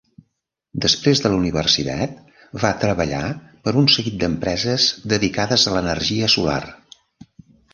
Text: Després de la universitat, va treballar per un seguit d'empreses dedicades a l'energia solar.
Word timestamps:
Després 0.85 1.19
de 1.25 1.31
la 1.33 1.37
universitat, 1.41 2.15
va 2.63 2.71
treballar 2.85 3.21
per 3.67 3.75
un 3.83 3.91
seguit 3.97 4.17
d'empreses 4.25 4.89
dedicades 5.15 5.67
a 5.69 5.75
l'energia 5.77 6.33
solar. 6.39 6.61